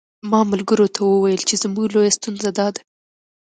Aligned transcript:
ما 0.29 0.39
ملګرو 0.51 0.87
ته 0.95 1.01
ویل 1.05 1.41
چې 1.49 1.55
زموږ 1.61 1.87
لویه 1.93 2.15
ستونزه 2.17 2.49
داده. 2.57 2.81